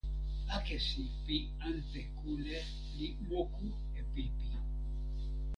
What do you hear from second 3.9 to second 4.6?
e pipi.